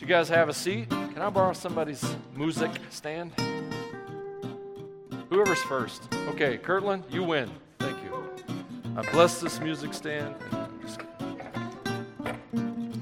[0.00, 0.88] you guys have a seat?
[0.90, 3.32] Can I borrow somebody's music stand?
[5.28, 6.08] Whoever's first.
[6.28, 7.50] Okay, Kirtland, you win.
[7.78, 8.22] Thank you.
[8.96, 10.36] I bless this music stand.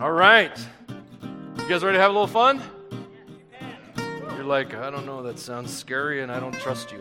[0.01, 0.59] All right.
[1.59, 2.63] You guys ready to have a little fun?
[4.35, 7.01] You're like, I don't know, that sounds scary and I don't trust you.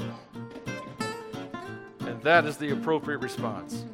[2.02, 3.86] And that is the appropriate response.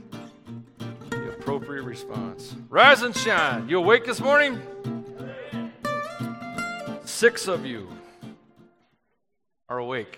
[1.10, 2.56] The appropriate response.
[2.70, 3.70] Rise and shine.
[3.70, 4.62] You awake this morning?
[7.22, 7.88] Six of you
[9.70, 10.18] are awake.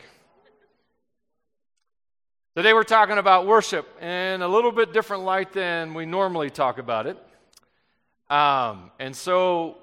[2.56, 6.78] Today we're talking about worship in a little bit different light than we normally talk
[6.78, 7.18] about it.
[8.30, 9.80] Um, and so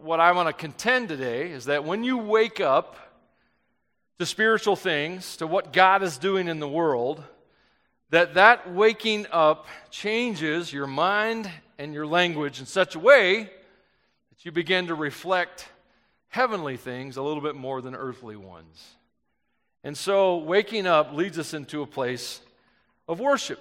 [0.00, 2.96] what I want to contend today is that when you wake up
[4.18, 7.22] to spiritual things, to what God is doing in the world,
[8.08, 14.44] that that waking up changes your mind and your language in such a way that
[14.46, 15.68] you begin to reflect
[16.28, 18.94] heavenly things a little bit more than earthly ones.
[19.84, 22.40] And so waking up leads us into a place
[23.06, 23.60] of worship.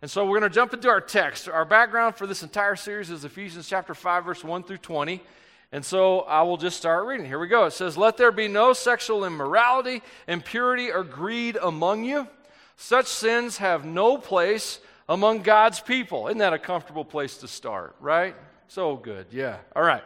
[0.00, 1.48] And so we're going to jump into our text.
[1.48, 5.22] Our background for this entire series is Ephesians chapter 5 verse 1 through 20.
[5.70, 7.24] And so I will just start reading.
[7.24, 7.64] Here we go.
[7.64, 12.28] It says, Let there be no sexual immorality, impurity, or greed among you.
[12.76, 16.26] Such sins have no place among God's people.
[16.28, 18.34] Isn't that a comfortable place to start, right?
[18.68, 19.26] So good.
[19.30, 19.56] Yeah.
[19.74, 20.02] All right.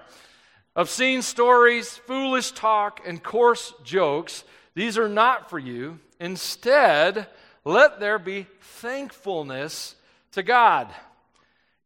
[0.77, 5.99] Obscene stories, foolish talk, and coarse jokes, these are not for you.
[6.21, 7.27] Instead,
[7.65, 9.95] let there be thankfulness
[10.33, 10.89] to God.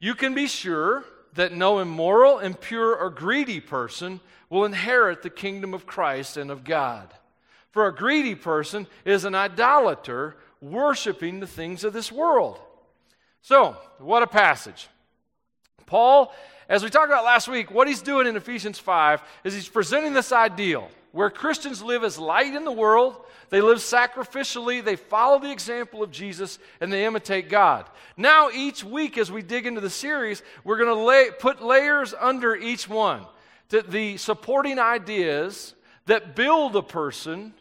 [0.00, 5.72] You can be sure that no immoral, impure, or greedy person will inherit the kingdom
[5.72, 7.14] of Christ and of God.
[7.70, 12.58] For a greedy person is an idolater worshiping the things of this world.
[13.40, 14.88] So, what a passage.
[15.86, 16.34] Paul,
[16.70, 20.14] as we talked about last week, what he's doing in Ephesians 5 is he's presenting
[20.14, 23.16] this ideal where Christians live as light in the world,
[23.48, 27.90] they live sacrificially, they follow the example of Jesus, and they imitate God.
[28.16, 32.14] Now, each week as we dig into the series, we're going to lay, put layers
[32.14, 33.26] under each one.
[33.70, 35.74] The, the supporting ideas
[36.06, 37.52] that build a person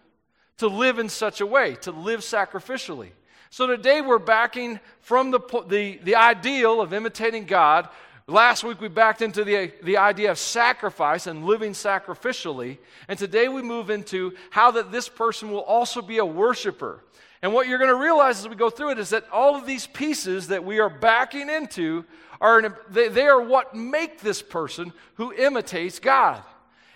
[0.57, 3.09] to live in such a way, to live sacrificially.
[3.49, 7.89] So today we're backing from the, the, the ideal of imitating God
[8.29, 12.77] Last week we backed into the, the idea of sacrifice and living sacrificially.
[13.07, 17.03] And today we move into how that this person will also be a worshiper.
[17.41, 19.65] And what you're going to realize as we go through it is that all of
[19.65, 22.05] these pieces that we are backing into
[22.39, 26.43] are they, they are what make this person who imitates God.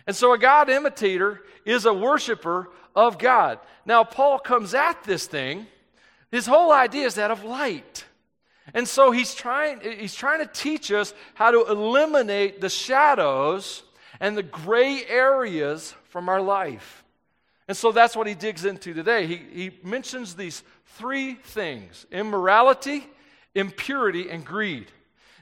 [0.06, 3.58] And so a God imitator is a worshiper of God.
[3.88, 5.66] Now Paul comes at this thing.
[6.30, 8.06] His whole idea is that of light.
[8.74, 13.84] And so he's trying, he's trying to teach us how to eliminate the shadows
[14.20, 17.04] and the gray areas from our life.
[17.68, 19.26] And so that's what he digs into today.
[19.28, 23.08] He, he mentions these three things immorality,
[23.56, 24.92] impurity, and greed.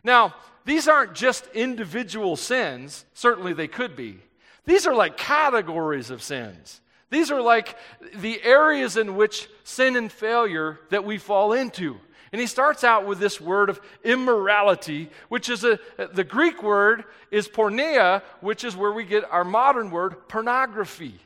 [0.04, 4.20] Now, these aren't just individual sins, certainly they could be.
[4.66, 6.82] These are like categories of sins.
[7.10, 7.76] These are like
[8.16, 12.00] the areas in which sin and failure that we fall into.
[12.32, 15.80] And he starts out with this word of immorality, which is a,
[16.14, 21.20] the Greek word is porneia, which is where we get our modern word pornography.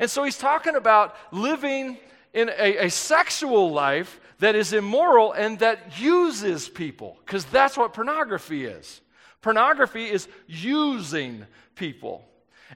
[0.00, 1.98] And so he's talking about living
[2.32, 7.94] in a, a sexual life that is immoral and that uses people, because that's what
[7.94, 9.00] pornography is.
[9.42, 12.24] Pornography is using people.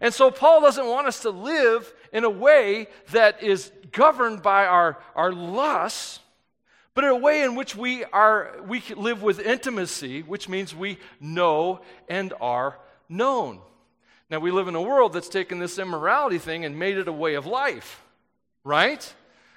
[0.01, 4.67] And so Paul doesn't want us to live in a way that is governed by
[4.67, 6.21] our, our lusts
[6.97, 10.97] but in a way in which we are we live with intimacy, which means we
[11.21, 13.61] know and are known.
[14.31, 17.13] Now we live in a world that's taken this immorality thing and made it a
[17.13, 18.03] way of life,
[18.65, 19.15] right?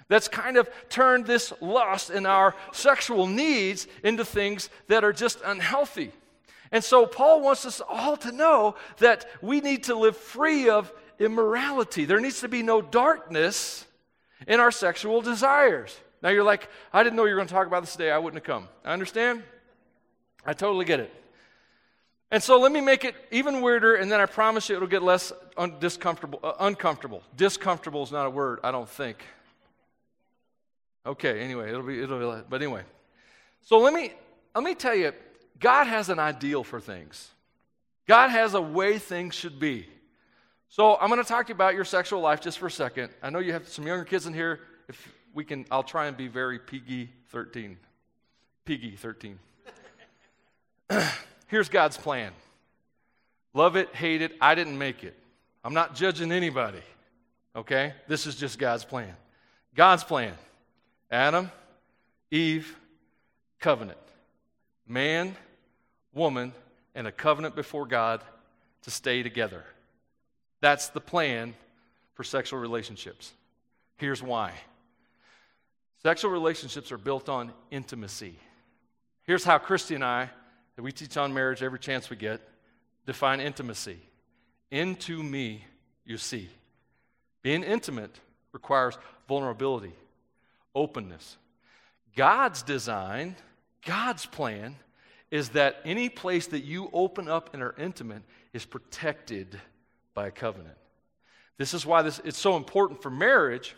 [0.09, 5.39] That's kind of turned this lust and our sexual needs into things that are just
[5.45, 6.11] unhealthy.
[6.73, 10.91] And so Paul wants us all to know that we need to live free of
[11.19, 12.03] immorality.
[12.03, 13.85] There needs to be no darkness
[14.45, 15.97] in our sexual desires.
[16.21, 18.11] Now you're like, I didn't know you were going to talk about this today.
[18.11, 18.67] I wouldn't have come.
[18.83, 19.43] I understand?
[20.45, 21.13] I totally get it.
[22.31, 25.01] And so let me make it even weirder, and then I promise you it'll get
[25.01, 27.23] less un- discomfortable, uh, uncomfortable.
[27.35, 29.23] Discomfortable is not a word, I don't think.
[31.05, 32.83] Okay, anyway, it'll be, it'll be, but anyway.
[33.63, 34.13] So let me,
[34.53, 35.11] let me tell you,
[35.59, 37.31] God has an ideal for things.
[38.07, 39.87] God has a way things should be.
[40.69, 43.09] So I'm going to talk to you about your sexual life just for a second.
[43.23, 44.59] I know you have some younger kids in here.
[44.87, 47.77] If we can, I'll try and be very piggy 13.
[48.65, 49.39] Piggy 13.
[51.47, 52.33] Here's God's plan
[53.53, 55.15] Love it, hate it, I didn't make it.
[55.63, 56.81] I'm not judging anybody.
[57.55, 57.93] Okay?
[58.07, 59.13] This is just God's plan.
[59.75, 60.33] God's plan
[61.11, 61.51] Adam,
[62.31, 62.75] Eve,
[63.59, 63.97] covenant.
[64.87, 65.35] Man,
[66.13, 66.53] woman,
[66.95, 68.21] and a covenant before God
[68.83, 69.63] to stay together.
[70.61, 71.53] That's the plan
[72.13, 73.31] for sexual relationships.
[73.97, 74.53] Here's why
[76.03, 78.35] sexual relationships are built on intimacy.
[79.23, 80.29] Here's how Christy and I,
[80.75, 82.41] that we teach on marriage every chance we get,
[83.05, 83.99] define intimacy.
[84.71, 85.65] Into me,
[86.05, 86.49] you see.
[87.41, 88.19] Being intimate
[88.51, 88.97] requires
[89.27, 89.93] vulnerability,
[90.75, 91.37] openness.
[92.15, 93.35] God's design,
[93.85, 94.75] God's plan,
[95.31, 98.23] is that any place that you open up and are intimate
[98.53, 99.59] is protected
[100.13, 100.77] by a covenant.
[101.57, 103.75] This is why this, it's so important for marriage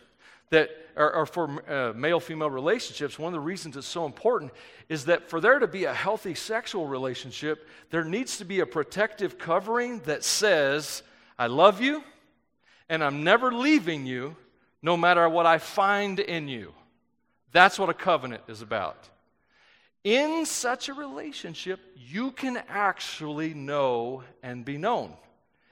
[0.51, 3.17] that, or, or for uh, male female relationships.
[3.17, 4.51] One of the reasons it's so important
[4.87, 8.65] is that for there to be a healthy sexual relationship, there needs to be a
[8.65, 11.01] protective covering that says,
[11.39, 12.03] I love you
[12.89, 14.35] and I'm never leaving you
[14.81, 16.73] no matter what I find in you.
[17.51, 19.09] That's what a covenant is about.
[20.03, 25.13] In such a relationship, you can actually know and be known.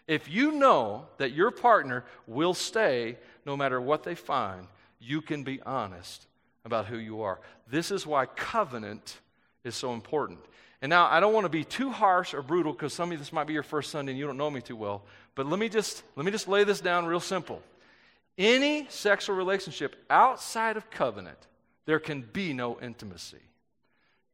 [0.10, 3.16] If you know that your partner will stay
[3.46, 4.66] no matter what they find,
[5.00, 6.26] you can be honest
[6.66, 7.40] about who you are.
[7.70, 9.20] This is why covenant
[9.64, 10.40] is so important.
[10.82, 13.18] And now, I don't want to be too harsh or brutal because some of you,
[13.20, 15.04] this might be your first Sunday and you don't know me too well.
[15.36, 17.62] But let me just, let me just lay this down real simple.
[18.36, 21.38] Any sexual relationship outside of covenant,
[21.86, 23.44] there can be no intimacy.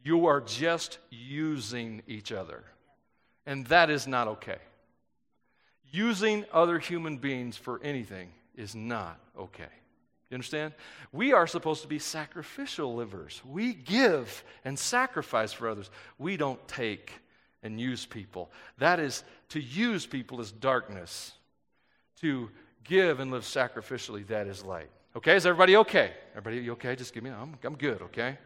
[0.06, 2.63] You are just using each other.
[3.45, 4.60] And that is not okay.
[5.95, 9.63] Using other human beings for anything is not okay.
[10.30, 10.74] You understand?
[11.13, 13.42] We are supposed to be sacrificial livers.
[13.45, 15.89] We give and sacrifice for others.
[16.19, 17.13] We don't take
[17.63, 18.51] and use people.
[18.77, 21.31] That is, to use people is darkness.
[22.19, 22.50] To
[22.83, 24.89] give and live sacrificially, that is light.
[25.15, 26.12] Okay, is everybody okay?
[26.36, 26.98] Everybody you okay?
[26.98, 28.38] Just give me, I'm, I'm good, okay?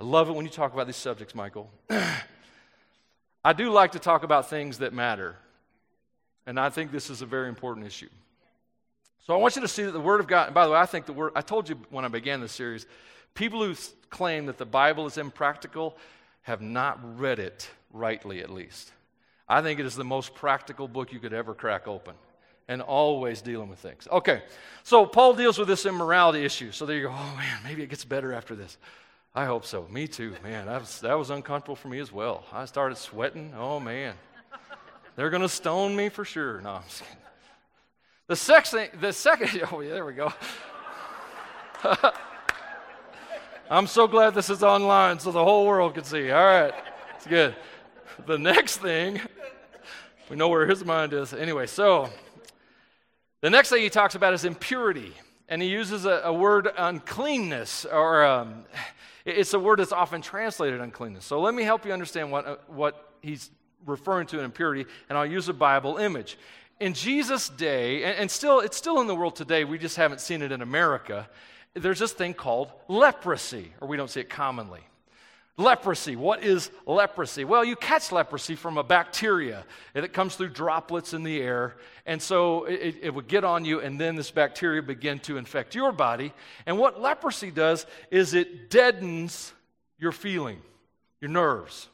[0.00, 1.68] I love it when you talk about these subjects, Michael.
[3.44, 5.34] I do like to talk about things that matter.
[6.46, 8.08] And I think this is a very important issue.
[9.26, 10.78] So I want you to see that the Word of God, and by the way,
[10.78, 12.86] I think the Word, I told you when I began this series,
[13.34, 13.74] people who
[14.10, 15.96] claim that the Bible is impractical
[16.42, 18.90] have not read it rightly, at least.
[19.48, 22.14] I think it is the most practical book you could ever crack open
[22.66, 24.08] and always dealing with things.
[24.10, 24.42] Okay,
[24.82, 26.72] so Paul deals with this immorality issue.
[26.72, 28.76] So there you go, oh man, maybe it gets better after this.
[29.34, 29.86] I hope so.
[29.90, 30.66] Me too, man.
[30.66, 32.44] That was, that was uncomfortable for me as well.
[32.52, 33.54] I started sweating.
[33.56, 34.14] Oh, man.
[35.16, 36.60] They're going to stone me for sure.
[36.60, 37.16] No, I'm just kidding.
[38.28, 40.32] The, second, the second, oh, yeah, there we go.
[43.70, 46.30] I'm so glad this is online so the whole world can see.
[46.30, 46.74] All right,
[47.16, 47.54] it's good.
[48.26, 49.20] The next thing,
[50.30, 51.32] we know where his mind is.
[51.32, 52.08] Anyway, so
[53.40, 55.12] the next thing he talks about is impurity.
[55.48, 58.64] And he uses a, a word uncleanness, or um,
[59.26, 61.24] it's a word that's often translated uncleanness.
[61.24, 63.50] So let me help you understand what, uh, what he's
[63.86, 66.38] referring to an impurity, and I'll use a Bible image.
[66.80, 70.20] In Jesus' day, and, and still, it's still in the world today, we just haven't
[70.20, 71.28] seen it in America,
[71.74, 74.80] there's this thing called leprosy, or we don't see it commonly.
[75.58, 76.16] Leprosy.
[76.16, 77.44] What is leprosy?
[77.44, 79.64] Well, you catch leprosy from a bacteria
[79.94, 81.76] and it comes through droplets in the air.
[82.06, 85.74] And so it, it, would get on you, and then this bacteria begin to infect
[85.74, 86.32] your body.
[86.64, 89.52] And what leprosy does is it deadens
[89.98, 90.60] your feeling,
[91.20, 91.88] your nerves.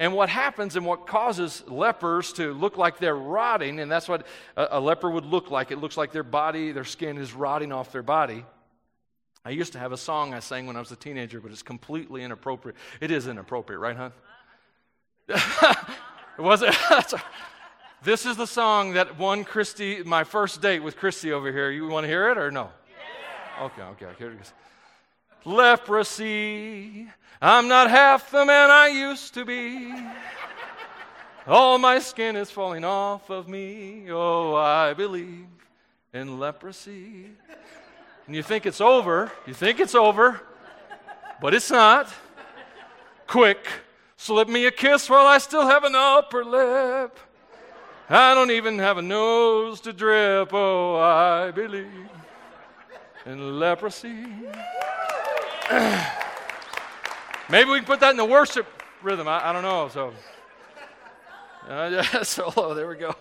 [0.00, 4.26] And what happens and what causes lepers to look like they're rotting, and that's what
[4.56, 5.70] a, a leper would look like.
[5.70, 8.46] It looks like their body, their skin is rotting off their body.
[9.44, 11.62] I used to have a song I sang when I was a teenager, but it's
[11.62, 12.78] completely inappropriate.
[13.02, 14.12] It is inappropriate, right, hon?
[16.38, 16.74] was it?
[18.02, 21.70] this is the song that won Christy, my first date with Christy over here.
[21.70, 22.70] You want to hear it or no?
[23.58, 23.64] Yeah.
[23.66, 24.54] Okay, okay, here it goes.
[25.44, 27.08] Leprosy,
[27.40, 29.94] I'm not half the man I used to be.
[31.46, 34.10] All my skin is falling off of me.
[34.10, 35.46] Oh, I believe
[36.12, 37.30] in leprosy
[38.30, 39.28] and you think it's over.
[39.44, 40.40] You think it's over,
[41.40, 42.08] but it's not.
[43.26, 43.66] Quick,
[44.16, 47.18] slip me a kiss while I still have an upper lip.
[48.08, 50.50] I don't even have a nose to drip.
[50.52, 52.08] Oh, I believe
[53.26, 54.26] in leprosy.
[57.48, 58.66] Maybe we can put that in the worship
[59.02, 59.28] rhythm.
[59.28, 59.88] I, I don't know.
[59.88, 60.12] So,
[61.68, 62.74] uh, yeah, solo.
[62.74, 63.14] There we go.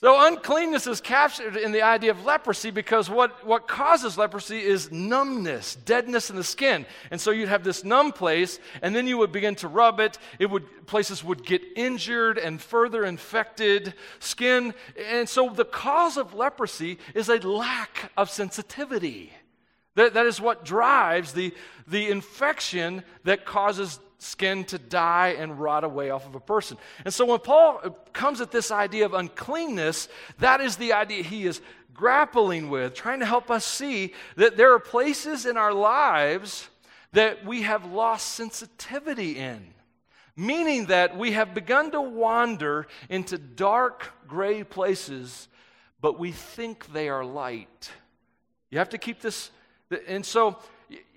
[0.00, 4.90] So, uncleanness is captured in the idea of leprosy because what, what causes leprosy is
[4.90, 6.86] numbness, deadness in the skin.
[7.12, 10.18] And so you'd have this numb place, and then you would begin to rub it.
[10.40, 14.74] It would, places would get injured and further infected skin.
[15.08, 19.32] And so the cause of leprosy is a lack of sensitivity.
[19.98, 21.52] That, that is what drives the,
[21.88, 26.78] the infection that causes skin to die and rot away off of a person.
[27.04, 31.24] And so when Paul uh, comes at this idea of uncleanness, that is the idea
[31.24, 31.60] he is
[31.92, 36.68] grappling with, trying to help us see that there are places in our lives
[37.10, 39.74] that we have lost sensitivity in.
[40.36, 45.48] Meaning that we have begun to wander into dark gray places,
[46.00, 47.90] but we think they are light.
[48.70, 49.50] You have to keep this.
[50.06, 50.58] And so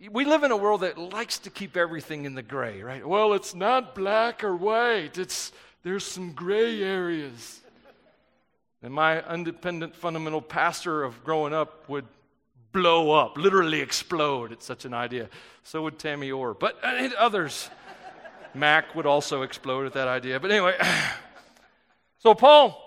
[0.09, 3.05] we live in a world that likes to keep everything in the gray, right?
[3.05, 5.17] Well, it's not black or white.
[5.17, 5.51] It's
[5.83, 7.59] there's some gray areas.
[8.83, 12.05] And my independent fundamental pastor of growing up would
[12.71, 15.29] blow up, literally explode at such an idea.
[15.63, 16.53] So would Tammy Orr.
[16.53, 17.69] But uh, others,
[18.53, 20.39] Mac would also explode at that idea.
[20.39, 20.77] But anyway,
[22.19, 22.81] so Paul,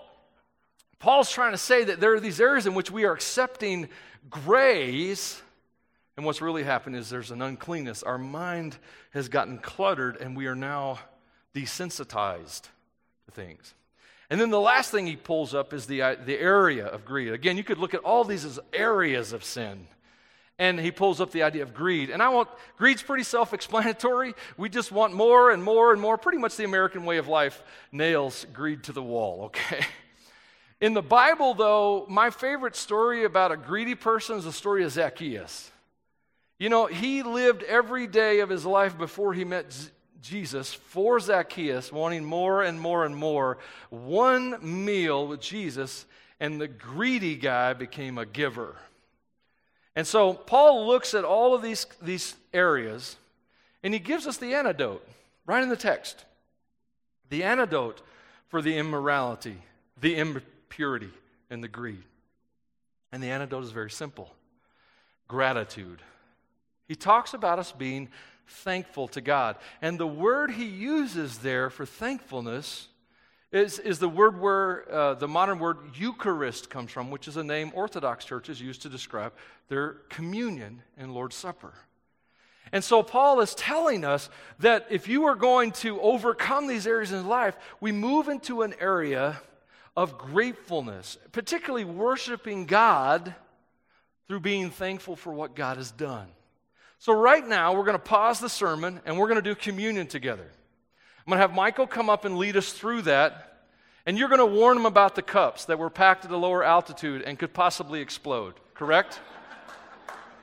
[0.99, 3.87] Paul's trying to say that there are these areas in which we are accepting
[4.29, 5.41] grays
[6.17, 8.01] and what's really happened is there's an uncleanness.
[8.01, 8.77] Our mind
[9.11, 10.99] has gotten cluttered, and we are now
[11.53, 12.63] desensitized
[13.25, 13.73] to things.
[14.29, 17.33] And then the last thing he pulls up is the, uh, the area of greed.
[17.33, 19.87] Again, you could look at all these as areas of sin.
[20.57, 22.09] And he pulls up the idea of greed.
[22.09, 24.33] And I want, greed's pretty self explanatory.
[24.57, 26.17] We just want more and more and more.
[26.17, 29.85] Pretty much the American way of life nails greed to the wall, okay?
[30.81, 34.91] In the Bible, though, my favorite story about a greedy person is the story of
[34.91, 35.71] Zacchaeus.
[36.57, 39.89] You know, he lived every day of his life before he met Z-
[40.21, 43.57] Jesus for Zacchaeus, wanting more and more and more.
[43.89, 46.05] One meal with Jesus,
[46.39, 48.75] and the greedy guy became a giver.
[49.95, 53.17] And so Paul looks at all of these, these areas,
[53.83, 55.07] and he gives us the antidote
[55.45, 56.25] right in the text.
[57.29, 58.01] The antidote
[58.47, 59.57] for the immorality,
[59.99, 61.11] the impurity,
[61.49, 62.03] and the greed.
[63.11, 64.31] And the antidote is very simple
[65.27, 66.01] gratitude.
[66.87, 68.09] He talks about us being
[68.47, 69.57] thankful to God.
[69.81, 72.87] And the word he uses there for thankfulness
[73.51, 77.43] is, is the word where uh, the modern word Eucharist comes from, which is a
[77.43, 79.33] name Orthodox churches use to describe
[79.69, 81.73] their communion and Lord's Supper.
[82.71, 87.11] And so Paul is telling us that if you are going to overcome these areas
[87.11, 89.39] in life, we move into an area
[89.95, 93.33] of gratefulness, particularly worshiping God
[94.27, 96.27] through being thankful for what God has done.
[96.99, 100.07] So, right now, we're going to pause the sermon and we're going to do communion
[100.07, 100.43] together.
[100.45, 103.51] I'm going to have Michael come up and lead us through that.
[104.05, 106.63] And you're going to warn them about the cups that were packed at a lower
[106.63, 109.19] altitude and could possibly explode, correct?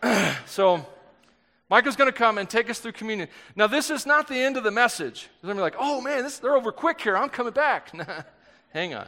[0.46, 0.84] so,
[1.70, 3.28] Michael's going to come and take us through communion.
[3.56, 5.30] Now, this is not the end of the message.
[5.40, 7.16] They're going to be like, oh man, this, they're over quick here.
[7.16, 7.92] I'm coming back.
[8.74, 9.06] Hang on.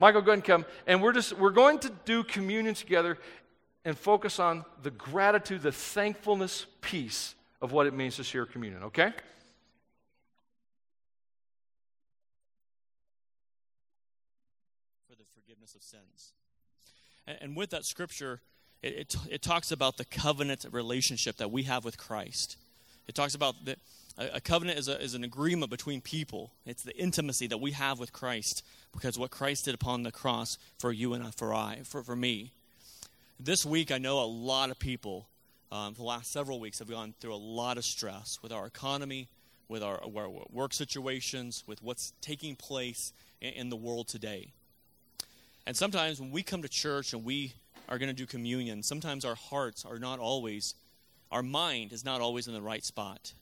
[0.00, 0.66] Michael, go ahead and come.
[0.86, 3.18] And we're just, we're going to do communion together
[3.84, 8.82] and focus on the gratitude, the thankfulness piece of what it means to share communion,
[8.84, 9.12] okay?
[15.08, 16.32] For the forgiveness of sins.
[17.26, 18.40] And, and with that scripture,
[18.82, 22.56] it, it, it, talks about the covenant relationship that we have with Christ.
[23.06, 23.78] It talks about that
[24.16, 26.52] a, covenant is, a, is an agreement between people.
[26.66, 30.56] It's the intimacy that we have with Christ because what Christ did upon the cross
[30.78, 32.52] for you and for I, for, for me.
[33.40, 35.26] This week, I know a lot of people,
[35.72, 39.28] um, the last several weeks, have gone through a lot of stress with our economy,
[39.68, 44.52] with our, our work situations, with what's taking place in, in the world today.
[45.66, 47.54] And sometimes when we come to church and we
[47.88, 50.74] are going to do communion, sometimes our hearts are not always,
[51.32, 53.32] our mind is not always in the right spot.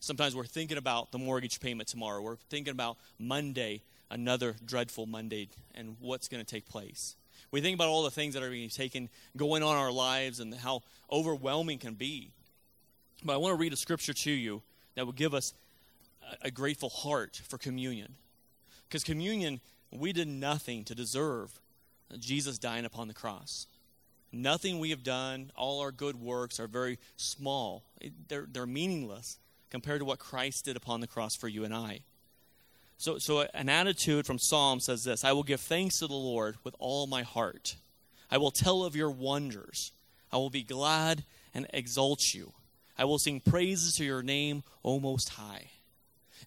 [0.00, 2.20] Sometimes we're thinking about the mortgage payment tomorrow.
[2.20, 7.14] We're thinking about Monday, another dreadful Monday, and what's going to take place.
[7.50, 10.40] We think about all the things that are being taken, going on in our lives,
[10.40, 12.30] and how overwhelming can be.
[13.24, 14.62] But I want to read a scripture to you
[14.94, 15.54] that will give us
[16.42, 18.14] a, a grateful heart for communion.
[18.88, 19.60] Because communion,
[19.90, 21.60] we did nothing to deserve
[22.18, 23.66] Jesus dying upon the cross.
[24.32, 27.84] Nothing we have done, all our good works are very small.
[28.28, 29.38] They're, they're meaningless
[29.70, 32.00] compared to what Christ did upon the cross for you and I.
[32.98, 36.56] So, so an attitude from Psalm says this I will give thanks to the Lord
[36.64, 37.76] with all my heart.
[38.30, 39.92] I will tell of your wonders.
[40.32, 41.24] I will be glad
[41.54, 42.52] and exalt you.
[42.98, 45.70] I will sing praises to your name, O Most High.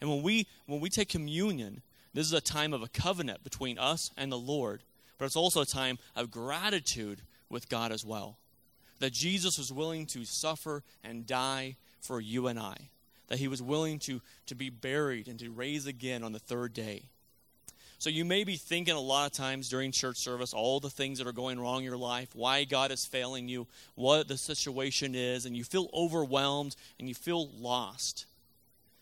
[0.02, 1.82] And when we when we take communion,
[2.14, 4.84] this is a time of a covenant between us and the Lord
[5.20, 8.40] but it's also a time of gratitude with God as well.
[9.00, 12.90] That Jesus was willing to suffer and die for you and I.
[13.30, 16.74] That he was willing to, to be buried and to raise again on the third
[16.74, 17.04] day.
[18.00, 21.18] So you may be thinking a lot of times during church service all the things
[21.18, 25.16] that are going wrong in your life, why God is failing you, what the situation
[25.16, 28.26] is, and you feel overwhelmed and you feel lost.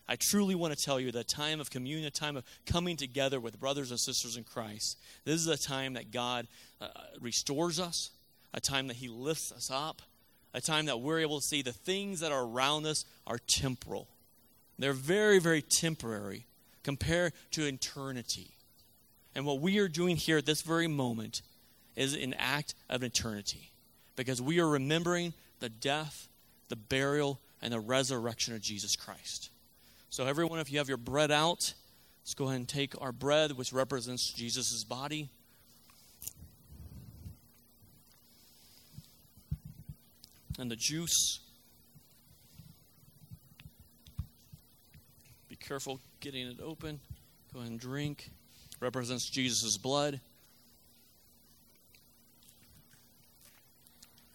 [0.08, 3.38] I truly want to tell you that time of communion, a time of coming together
[3.38, 6.48] with brothers and sisters in Christ, this is a time that God
[6.80, 6.88] uh,
[7.20, 8.10] restores us,
[8.52, 10.02] a time that He lifts us up,
[10.54, 14.08] a time that we're able to see the things that are around us are temporal.
[14.78, 16.46] They're very, very temporary
[16.82, 18.52] compared to eternity.
[19.34, 21.42] And what we are doing here at this very moment
[21.96, 23.70] is an act of eternity
[24.16, 26.28] because we are remembering the death,
[26.68, 29.50] the burial, and the resurrection of Jesus Christ.
[30.10, 31.74] So, everyone, if you have your bread out,
[32.22, 35.28] let's go ahead and take our bread, which represents Jesus' body.
[40.58, 41.40] And the juice.
[45.68, 46.98] Careful getting it open.
[47.52, 48.30] Go ahead and drink
[48.80, 50.20] represents Jesus' blood.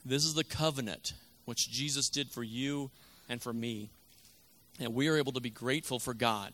[0.06, 1.14] This is the covenant
[1.46, 2.92] which Jesus did for you
[3.30, 3.90] and for me.
[4.80, 6.54] And we are able to be grateful for God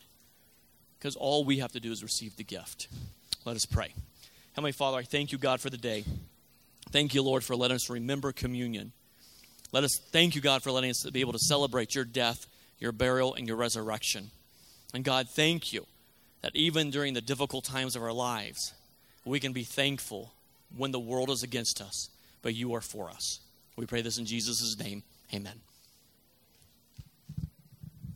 [0.97, 2.87] because all we have to do is receive the gift.
[3.45, 3.93] Let us pray.
[4.53, 6.03] Heavenly Father, I thank you, God, for the day.
[6.91, 8.91] Thank you, Lord, for letting us remember communion.
[9.71, 12.45] Let us thank you, God, for letting us be able to celebrate your death,
[12.79, 14.31] your burial, and your resurrection.
[14.93, 15.85] And God, thank you
[16.41, 18.73] that even during the difficult times of our lives,
[19.25, 20.31] we can be thankful
[20.75, 22.09] when the world is against us,
[22.41, 23.39] but you are for us.
[23.75, 25.03] We pray this in Jesus' name.
[25.33, 25.59] Amen.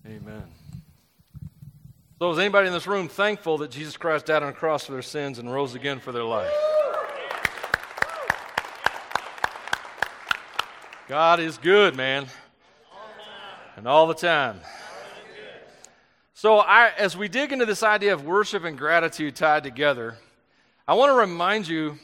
[0.05, 0.43] Amen.
[2.19, 4.93] So, is anybody in this room thankful that Jesus Christ died on the cross for
[4.93, 6.51] their sins and rose again for their life?
[11.07, 12.27] God is good, man.
[13.75, 14.59] And all the time.
[16.43, 20.17] So, I, as we dig into this idea of worship and gratitude tied together,
[20.85, 21.97] I want to remind you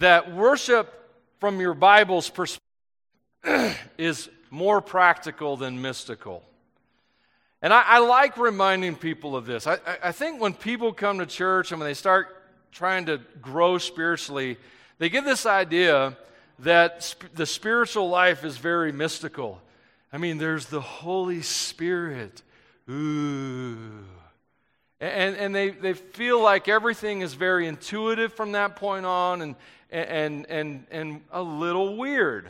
[0.00, 0.92] that worship
[1.38, 6.42] from your Bible's perspective is more practical than mystical.
[7.62, 9.68] And I, I, like reminding people of this.
[9.68, 13.78] I, I think when people come to church and when they start trying to grow
[13.78, 14.56] spiritually,
[14.98, 16.16] they get this idea
[16.58, 19.62] that sp- the spiritual life is very mystical.
[20.12, 22.42] I mean, there's the Holy Spirit
[22.90, 24.04] ooh.
[25.00, 29.56] And, and they, they feel like everything is very intuitive from that point on and,
[29.90, 32.48] and, and, and a little weird.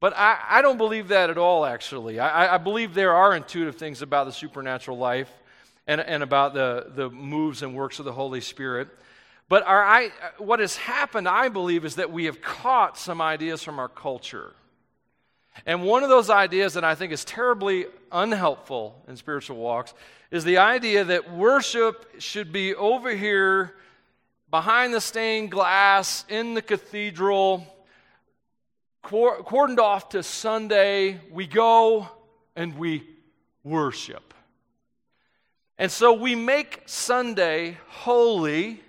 [0.00, 2.20] But I, I don't believe that at all, actually.
[2.20, 5.30] I, I believe there are intuitive things about the supernatural life
[5.86, 8.88] and, and about the, the moves and works of the Holy Spirit.
[9.48, 13.62] But our, I, what has happened, I believe, is that we have caught some ideas
[13.62, 14.52] from our culture.
[15.66, 19.94] And one of those ideas that I think is terribly unhelpful in spiritual walks
[20.30, 23.74] is the idea that worship should be over here
[24.50, 27.66] behind the stained glass in the cathedral,
[29.04, 31.20] cordoned off to Sunday.
[31.30, 32.08] We go
[32.56, 33.06] and we
[33.64, 34.34] worship.
[35.78, 38.80] And so we make Sunday holy,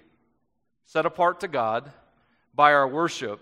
[0.85, 1.91] set apart to God
[2.55, 3.39] by our worship.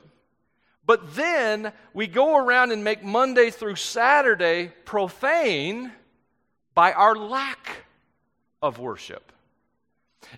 [0.87, 5.91] But then we go around and make Monday through Saturday profane
[6.73, 7.83] by our lack
[8.61, 9.33] of worship.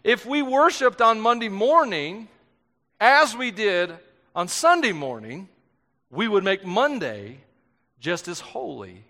[0.04, 2.28] If we worshiped on Monday morning
[3.00, 3.94] as we did
[4.36, 5.48] on Sunday morning,
[6.10, 7.38] we would make Monday
[8.00, 9.04] just as holy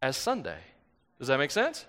[0.00, 0.60] as Sunday.
[1.18, 1.84] Does that make sense?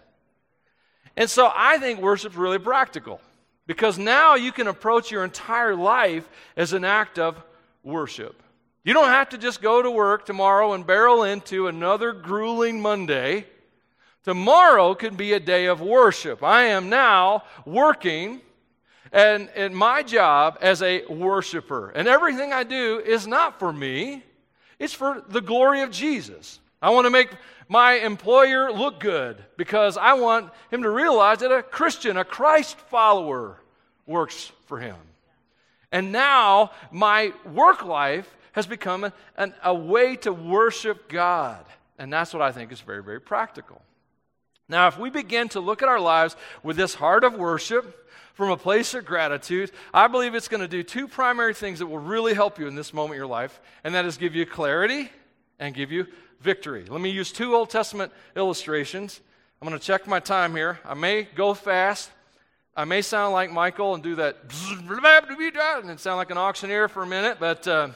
[1.15, 3.21] And so I think worship's really practical
[3.67, 7.41] because now you can approach your entire life as an act of
[7.83, 8.41] worship.
[8.83, 13.45] You don't have to just go to work tomorrow and barrel into another grueling Monday.
[14.23, 16.43] Tomorrow could be a day of worship.
[16.43, 18.41] I am now working
[19.11, 21.89] and in my job as a worshiper.
[21.89, 24.23] And everything I do is not for me,
[24.79, 26.59] it's for the glory of Jesus.
[26.81, 27.29] I want to make
[27.67, 32.77] my employer look good because I want him to realize that a Christian, a Christ
[32.89, 33.57] follower,
[34.07, 34.95] works for him.
[35.91, 41.65] And now my work life has become an, a way to worship God.
[41.97, 43.81] And that's what I think is very, very practical.
[44.67, 47.97] Now, if we begin to look at our lives with this heart of worship,
[48.33, 51.87] from a place of gratitude, I believe it's going to do two primary things that
[51.87, 54.45] will really help you in this moment in your life, and that is give you
[54.45, 55.11] clarity
[55.59, 56.07] and give you
[56.39, 56.85] victory.
[56.89, 59.19] Let me use two Old Testament illustrations.
[59.61, 60.79] I'm going to check my time here.
[60.85, 62.09] I may go fast,
[62.75, 64.37] I may sound like Michael and do that
[65.85, 67.89] and sound like an auctioneer for a minute, but uh,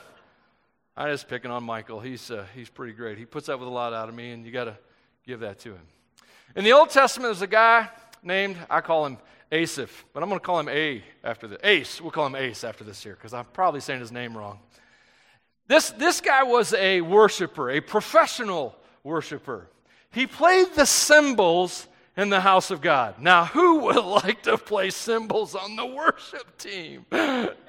[0.98, 2.00] I'm just picking on Michael.
[2.00, 3.18] He's, uh, he's pretty great.
[3.18, 4.78] He puts up with a lot out of me, and you got to
[5.28, 5.82] give that to him.
[6.56, 7.90] In the Old Testament, there's a guy
[8.24, 9.18] named, I call him
[9.52, 12.00] Asaph, but I'm going to call him A after the Ace.
[12.00, 14.60] We'll call him Ace after this here because I'm probably saying his name wrong.
[15.68, 19.68] This, this guy was a worshiper, a professional worshiper.
[20.12, 23.20] He played the cymbals in the house of God.
[23.20, 27.06] Now, who would like to play cymbals on the worship team?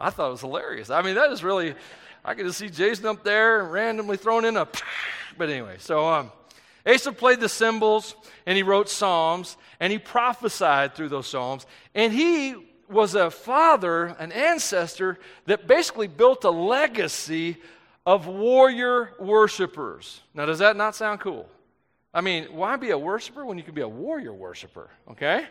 [0.00, 0.90] I thought it was hilarious.
[0.90, 1.74] I mean, that is really,
[2.24, 4.66] I could just see Jason up there randomly throwing in a,
[5.36, 6.32] but anyway, so um,
[6.86, 8.14] Asa played the cymbals
[8.46, 11.66] and he wrote psalms and he prophesied through those psalms.
[11.94, 12.54] And he
[12.88, 17.58] was a father, an ancestor that basically built a legacy
[18.06, 20.20] of warrior worshipers.
[20.34, 21.48] Now, does that not sound cool?
[22.12, 24.90] I mean, why be a worshiper when you can be a warrior worshiper?
[25.10, 25.46] Okay?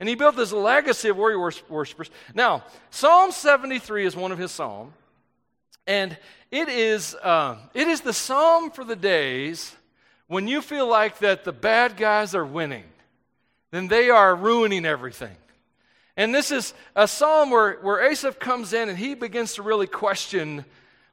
[0.00, 2.10] And he built this legacy of warrior worshipers.
[2.34, 4.94] Now, Psalm 73 is one of his psalms,
[5.86, 6.16] and
[6.50, 9.76] it is, uh, it is the psalm for the days
[10.30, 12.84] when you feel like that the bad guys are winning,
[13.72, 15.36] then they are ruining everything.
[16.16, 19.88] And this is a psalm where, where Asaph comes in and he begins to really
[19.88, 20.64] question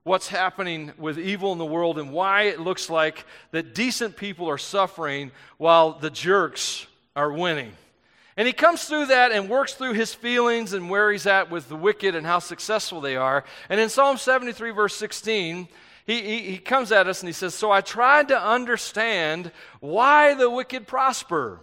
[0.03, 4.47] what's happening with evil in the world and why it looks like that decent people
[4.47, 7.71] are suffering while the jerks are winning.
[8.37, 11.67] And he comes through that and works through his feelings and where he's at with
[11.69, 13.43] the wicked and how successful they are.
[13.67, 15.67] And in Psalm 73, verse 16,
[16.05, 20.35] he, he, he comes at us and he says, So I tried to understand why
[20.35, 21.59] the wicked prosper.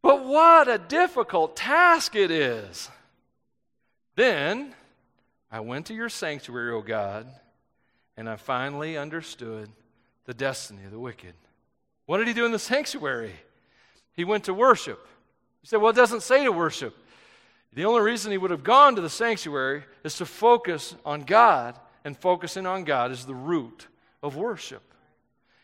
[0.00, 2.88] But what a difficult task it is.
[4.16, 4.74] Then
[5.52, 7.26] I went to your sanctuary, O God,
[8.16, 9.68] and I finally understood
[10.24, 11.34] the destiny of the wicked.
[12.06, 13.34] What did he do in the sanctuary?
[14.14, 15.06] He went to worship.
[15.62, 16.96] You said, Well, it doesn't say to worship.
[17.72, 21.78] The only reason he would have gone to the sanctuary is to focus on God
[22.04, 23.86] and focusing on God is the root
[24.22, 24.82] of worship.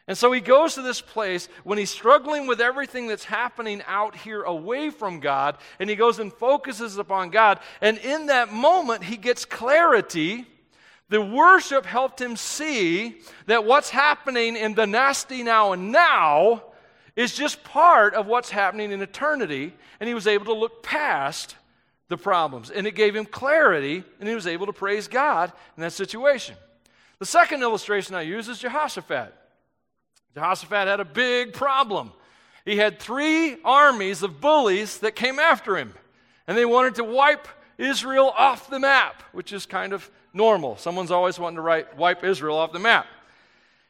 [0.08, 4.14] And so he goes to this place when he's struggling with everything that's happening out
[4.14, 7.58] here away from God, and he goes and focuses upon God.
[7.80, 10.46] And in that moment, he gets clarity.
[11.08, 16.62] The worship helped him see that what's happening in the nasty now and now
[17.16, 21.56] is just part of what's happening in eternity, and he was able to look past
[22.08, 22.70] the problems.
[22.70, 26.54] And it gave him clarity, and he was able to praise God in that situation.
[27.18, 29.34] The second illustration I use is Jehoshaphat.
[30.34, 32.12] Jehoshaphat had a big problem.
[32.66, 35.94] He had three armies of bullies that came after him,
[36.46, 37.48] and they wanted to wipe
[37.78, 40.76] Israel off the map, which is kind of normal.
[40.76, 43.06] Someone's always wanting to wipe Israel off the map.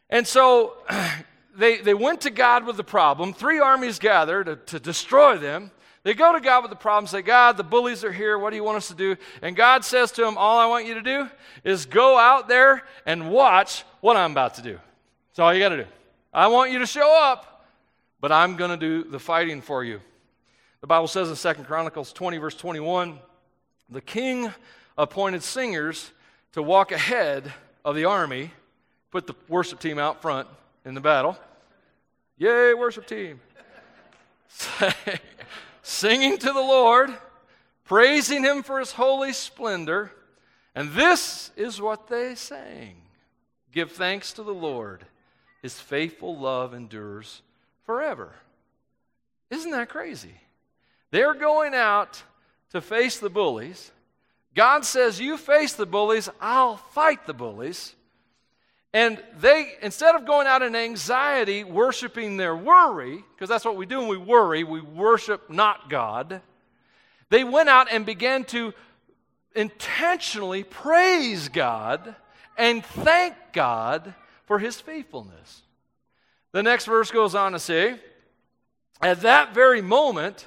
[0.08, 0.74] And so
[1.58, 3.32] they, they went to God with the problem.
[3.32, 5.70] Three armies gathered to, to destroy them.
[6.02, 8.38] They go to God with the problem, say, God, the bullies are here.
[8.38, 9.16] What do you want us to do?
[9.42, 11.28] And God says to them, All I want you to do
[11.64, 14.78] is go out there and watch what I'm about to do.
[15.30, 15.88] That's all you got to do.
[16.32, 17.66] I want you to show up,
[18.20, 20.00] but I'm going to do the fighting for you.
[20.80, 23.18] The Bible says in Second Chronicles 20, verse 21,
[23.90, 24.52] the king
[24.96, 26.12] appointed singers
[26.52, 27.52] to walk ahead
[27.84, 28.52] of the army,
[29.10, 30.46] put the worship team out front
[30.84, 31.36] in the battle.
[32.38, 33.40] Yay, worship team.
[35.82, 37.14] singing to the Lord,
[37.84, 40.12] praising Him for His holy splendor.
[40.74, 42.96] And this is what they sang
[43.72, 45.04] Give thanks to the Lord,
[45.62, 47.42] His faithful love endures
[47.84, 48.32] forever.
[49.50, 50.34] Isn't that crazy?
[51.10, 52.22] They're going out
[52.70, 53.90] to face the bullies.
[54.54, 57.94] God says, You face the bullies, I'll fight the bullies.
[58.96, 63.84] And they, instead of going out in anxiety, worshiping their worry, because that's what we
[63.84, 66.40] do when we worry, we worship not God,
[67.28, 68.72] they went out and began to
[69.54, 72.16] intentionally praise God
[72.56, 74.14] and thank God
[74.46, 75.60] for his faithfulness.
[76.52, 77.96] The next verse goes on to say,
[79.02, 80.46] At that very moment,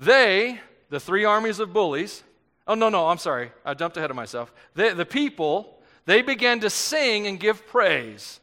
[0.00, 0.58] they,
[0.90, 2.24] the three armies of bullies,
[2.66, 4.52] oh, no, no, I'm sorry, I jumped ahead of myself.
[4.74, 5.73] They, the people,
[6.06, 8.40] they began to sing and give praise.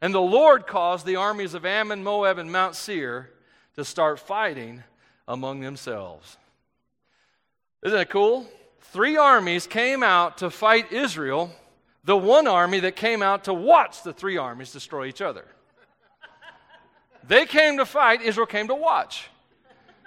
[0.00, 3.30] And the Lord caused the armies of Ammon, Moab, and Mount Seir
[3.76, 4.82] to start fighting
[5.26, 6.36] among themselves.
[7.82, 8.46] Isn't that cool?
[8.80, 11.50] Three armies came out to fight Israel,
[12.04, 15.44] the one army that came out to watch the three armies destroy each other.
[17.26, 19.28] They came to fight, Israel came to watch.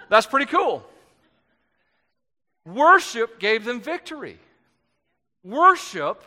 [0.08, 0.84] That's pretty cool.
[2.66, 4.38] Worship gave them victory.
[5.44, 6.22] Worship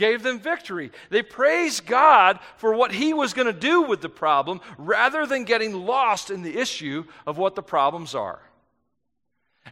[0.00, 0.90] gave them victory.
[1.10, 5.44] They praised God for what He was going to do with the problem rather than
[5.44, 8.40] getting lost in the issue of what the problems are.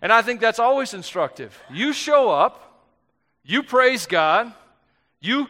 [0.02, 1.58] And I think that's always instructive.
[1.72, 2.84] You show up,
[3.42, 4.52] you praise God,
[5.18, 5.46] you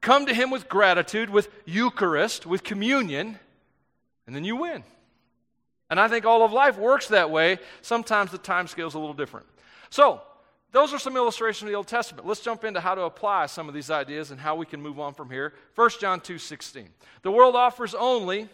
[0.00, 3.38] come to Him with gratitude, with Eucharist, with communion,
[4.26, 4.82] and then you win.
[5.90, 7.58] And I think all of life works that way.
[7.82, 9.46] Sometimes the time scale is a little different.
[9.90, 10.22] So,
[10.72, 12.26] those are some illustrations of the Old Testament.
[12.26, 14.98] Let's jump into how to apply some of these ideas and how we can move
[14.98, 15.52] on from here.
[15.74, 16.88] 1 John 2:16.
[17.22, 18.48] The world offers only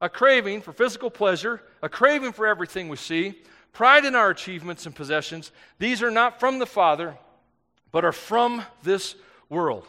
[0.00, 4.86] a craving for physical pleasure, a craving for everything we see, pride in our achievements
[4.86, 5.50] and possessions.
[5.78, 7.18] These are not from the Father,
[7.90, 9.16] but are from this
[9.48, 9.86] world.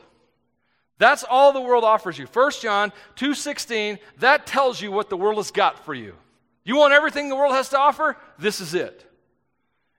[0.98, 2.26] That's all the world offers you.
[2.26, 6.18] 1 John 2:16, that tells you what the world has got for you.
[6.63, 8.18] You want everything the world has to offer?
[8.40, 9.07] This is it.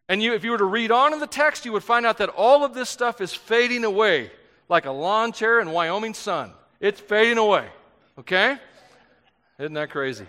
[0.08, 2.18] And you, if you were to read on in the text, you would find out
[2.18, 4.30] that all of this stuff is fading away
[4.68, 6.52] like a lawn chair in Wyoming sun.
[6.80, 7.68] It's fading away.
[8.18, 8.56] Okay?
[9.58, 10.26] Isn't that crazy?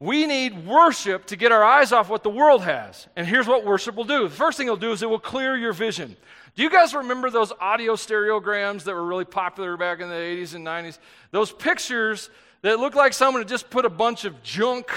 [0.00, 3.06] We need worship to get our eyes off what the world has.
[3.14, 4.28] And here's what worship will do.
[4.28, 6.16] The first thing it'll do is it will clear your vision.
[6.56, 10.66] Do you guys remember those autostereograms that were really popular back in the 80s and
[10.66, 10.98] 90s?
[11.30, 12.30] Those pictures
[12.62, 14.90] that looked like someone had just put a bunch of junk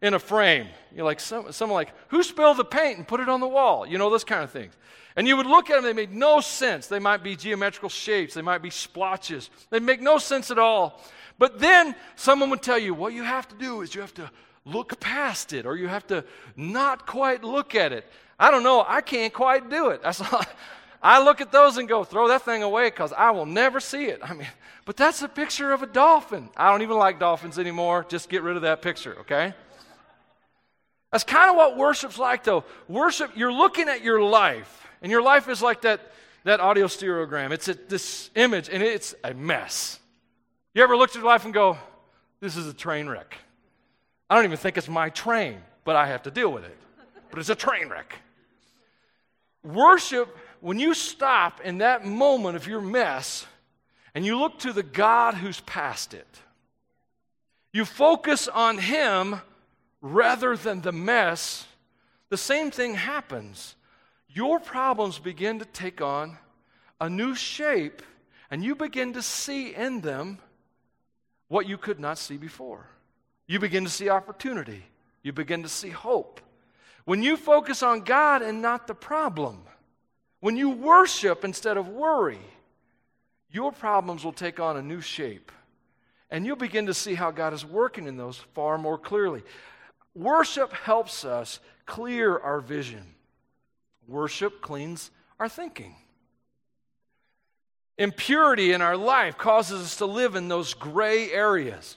[0.00, 0.68] in a frame.
[0.94, 3.86] You're like, some, someone like, who spilled the paint and put it on the wall?
[3.86, 4.74] You know, those kind of things.
[5.16, 6.86] And you would look at them, they made no sense.
[6.86, 9.50] They might be geometrical shapes, they might be splotches.
[9.70, 11.02] They make no sense at all.
[11.38, 14.30] But then someone would tell you, what you have to do is you have to
[14.64, 16.24] look past it, or you have to
[16.56, 18.06] not quite look at it.
[18.38, 20.02] I don't know, I can't quite do it.
[21.02, 24.06] I look at those and go, throw that thing away because I will never see
[24.06, 24.20] it.
[24.22, 24.48] I mean,
[24.84, 26.48] but that's a picture of a dolphin.
[26.56, 28.04] I don't even like dolphins anymore.
[28.08, 29.54] Just get rid of that picture, okay?
[31.10, 32.64] That's kind of what worship's like, though.
[32.86, 36.12] Worship, you're looking at your life, and your life is like that,
[36.44, 37.50] that autostereogram.
[37.50, 39.98] It's a, this image, and it's a mess.
[40.74, 41.78] You ever looked at your life and go,
[42.40, 43.36] this is a train wreck?
[44.28, 46.76] I don't even think it's my train, but I have to deal with it.
[47.30, 48.14] But it's a train wreck.
[49.62, 53.46] Worship, when you stop in that moment of your mess
[54.14, 56.26] and you look to the God who's past it,
[57.72, 59.40] you focus on Him
[60.00, 61.66] rather than the mess,
[62.28, 63.76] the same thing happens.
[64.28, 66.38] Your problems begin to take on
[67.00, 68.02] a new shape,
[68.50, 70.38] and you begin to see in them
[71.48, 72.86] what you could not see before.
[73.46, 74.84] You begin to see opportunity,
[75.22, 76.40] you begin to see hope.
[77.04, 79.62] When you focus on God and not the problem,
[80.40, 82.38] when you worship instead of worry,
[83.50, 85.50] your problems will take on a new shape.
[86.30, 89.42] And you'll begin to see how God is working in those far more clearly.
[90.14, 93.02] Worship helps us clear our vision.
[94.06, 95.94] Worship cleans our thinking.
[97.98, 101.96] Impurity in our life causes us to live in those gray areas.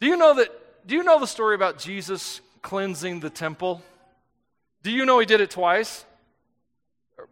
[0.00, 0.50] Do you know that
[0.86, 3.82] do you know the story about Jesus cleansing the temple?
[4.82, 6.04] Do you know he did it twice?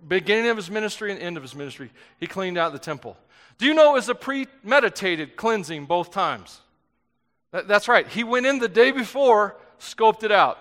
[0.07, 3.17] Beginning of his ministry and end of his ministry, he cleaned out the temple.
[3.59, 6.61] Do you know it was a premeditated cleansing both times?
[7.53, 8.09] That's right.
[8.09, 10.59] He went in the day before scoped it out.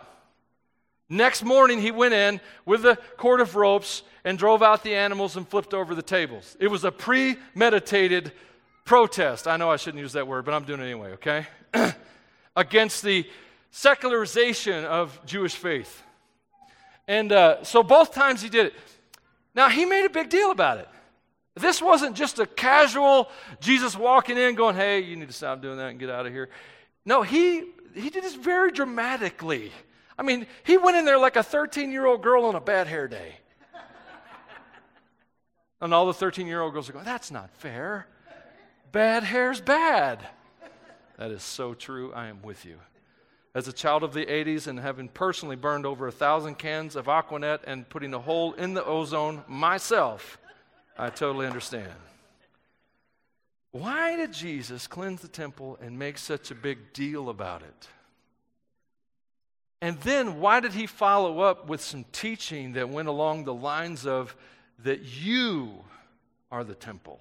[1.10, 5.36] Next morning, he went in with a cord of ropes and drove out the animals
[5.38, 6.56] and flipped over the tables.
[6.60, 8.32] It was a premeditated
[8.86, 9.48] protest.
[9.48, 11.46] I know I shouldn't use that word, but I'm doing it anyway, okay?
[12.56, 13.28] Against the
[13.72, 16.04] secularization of Jewish faith.
[17.08, 18.74] And uh, so both times he did it.
[19.56, 20.88] Now, he made a big deal about it.
[21.56, 25.78] This wasn't just a casual Jesus walking in going, hey, you need to stop doing
[25.78, 26.50] that and get out of here.
[27.06, 29.72] No, he he did this very dramatically.
[30.18, 32.88] I mean, he went in there like a 13 year old girl on a bad
[32.88, 33.36] hair day.
[35.82, 38.08] and all the 13 year old girls are going, that's not fair.
[38.92, 40.28] Bad hair's bad.
[41.18, 42.14] That is so true.
[42.14, 42.78] I am with you.
[43.56, 47.08] As a child of the 80s and having personally burned over a thousand cans of
[47.08, 50.40] Aqua Net and putting a hole in the ozone myself,
[50.98, 51.94] I totally understand.
[53.74, 57.88] Why did Jesus cleanse the temple and make such a big deal about it?
[59.82, 64.06] And then why did he follow up with some teaching that went along the lines
[64.06, 64.36] of
[64.84, 65.74] that you
[66.52, 67.20] are the temple?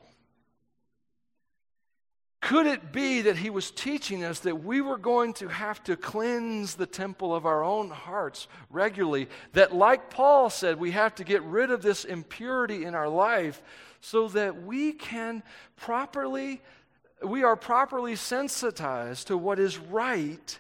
[2.43, 5.97] Could it be that he was teaching us that we were going to have to
[5.97, 9.29] cleanse the temple of our own hearts regularly?
[9.55, 13.62] That, like Paul said, we have to get rid of this impurity in our life
[14.03, 15.45] so that we can
[15.77, 16.61] properly,
[17.25, 20.59] we are properly sensitized to what is right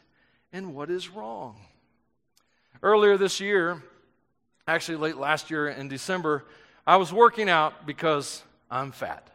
[0.52, 1.56] and what is wrong.
[2.84, 3.82] Earlier this year,
[4.68, 6.44] actually late last year in December,
[6.86, 9.28] I was working out because I'm fat.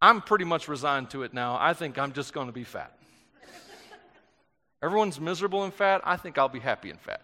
[0.00, 1.58] I'm pretty much resigned to it now.
[1.60, 2.96] I think I'm just going to be fat.
[4.82, 6.00] Everyone's miserable and fat.
[6.02, 7.20] I think I'll be happy and fat.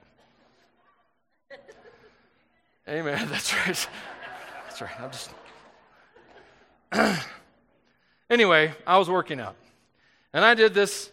[2.87, 3.27] Amen.
[3.31, 3.89] That's right.
[4.81, 5.01] Right.
[5.01, 5.31] I'm just.
[8.31, 9.57] anyway, I was working out.
[10.33, 11.11] And I did this,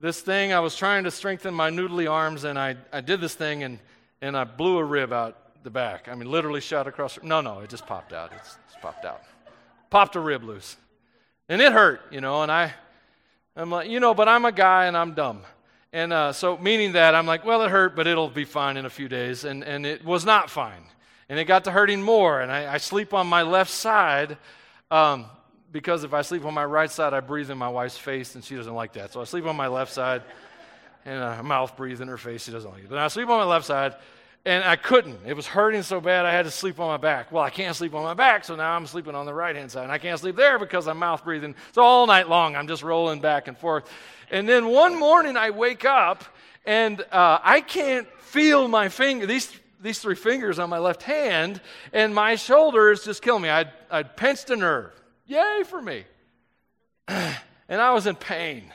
[0.00, 0.52] this thing.
[0.52, 3.78] I was trying to strengthen my noodly arms, and I, I did this thing, and,
[4.20, 6.08] and I blew a rib out the back.
[6.08, 7.18] I mean, literally shot across.
[7.22, 8.32] No, no, it just popped out.
[8.36, 9.22] It's, it's popped out.
[9.90, 10.76] Popped a rib loose.
[11.48, 12.74] And it hurt, you know, and I,
[13.56, 15.42] I'm like, you know, but I'm a guy and I'm dumb.
[15.92, 18.84] And uh, so, meaning that, I'm like, well, it hurt, but it'll be fine in
[18.84, 19.44] a few days.
[19.44, 20.82] And, and it was not fine.
[21.28, 22.40] And it got to hurting more.
[22.40, 24.38] And I, I sleep on my left side
[24.90, 25.26] um,
[25.70, 28.42] because if I sleep on my right side, I breathe in my wife's face, and
[28.42, 29.12] she doesn't like that.
[29.12, 30.22] So I sleep on my left side,
[31.04, 32.44] and uh, mouth breathe in her face.
[32.44, 32.88] She doesn't like it.
[32.88, 33.96] But I sleep on my left side,
[34.46, 35.18] and I couldn't.
[35.26, 37.30] It was hurting so bad I had to sleep on my back.
[37.30, 39.70] Well, I can't sleep on my back, so now I'm sleeping on the right hand
[39.70, 39.82] side.
[39.82, 41.54] And I can't sleep there because I'm mouth breathing.
[41.72, 43.90] So all night long, I'm just rolling back and forth.
[44.30, 46.24] And then one morning, I wake up
[46.64, 51.60] and uh, I can't feel my finger, these, these three fingers on my left hand,
[51.92, 53.48] and my shoulder is just killing me.
[53.48, 54.92] I'd, I'd pinched a nerve.
[55.26, 56.04] Yay for me.
[57.08, 57.36] and
[57.68, 58.72] I was in pain.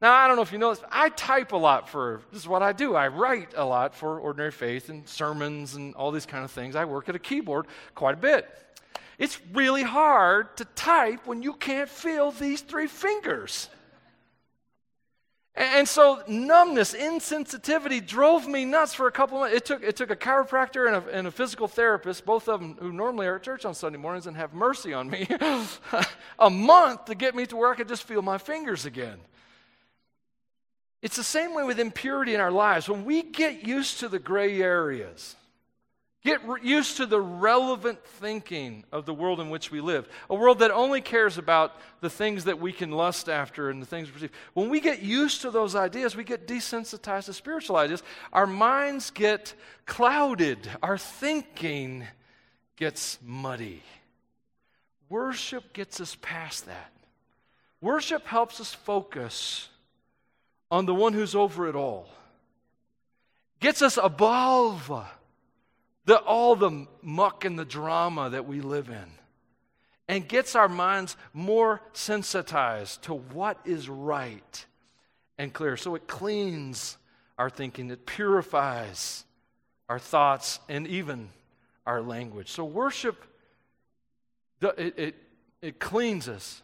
[0.00, 2.48] Now, I don't know if you know this, I type a lot for, this is
[2.48, 2.96] what I do.
[2.96, 6.74] I write a lot for Ordinary Faith and sermons and all these kind of things.
[6.74, 8.48] I work at a keyboard quite a bit.
[9.18, 13.68] It's really hard to type when you can't feel these three fingers.
[15.54, 19.56] And so numbness, insensitivity drove me nuts for a couple of months.
[19.56, 22.76] It took, it took a chiropractor and a, and a physical therapist, both of them
[22.80, 25.28] who normally are at church on Sunday mornings and have mercy on me,
[26.38, 29.18] a month to get me to where I could just feel my fingers again.
[31.02, 32.88] It's the same way with impurity in our lives.
[32.88, 35.36] When we get used to the gray areas,
[36.24, 40.60] get used to the relevant thinking of the world in which we live, a world
[40.60, 44.12] that only cares about the things that we can lust after and the things we
[44.12, 44.32] perceive.
[44.54, 48.02] When we get used to those ideas, we get desensitized to spiritual ideas.
[48.32, 49.54] Our minds get
[49.84, 52.06] clouded, our thinking
[52.76, 53.82] gets muddy.
[55.08, 56.92] Worship gets us past that.
[57.80, 59.68] Worship helps us focus
[60.70, 62.08] on the one who's over it all.
[63.58, 64.90] Gets us above
[66.04, 69.06] the, all the muck and the drama that we live in.
[70.08, 74.66] And gets our minds more sensitized to what is right
[75.38, 75.76] and clear.
[75.76, 76.98] So it cleans
[77.38, 79.24] our thinking, it purifies
[79.88, 81.30] our thoughts, and even
[81.86, 82.50] our language.
[82.50, 83.24] So worship,
[84.60, 85.14] it, it,
[85.60, 86.62] it cleans us,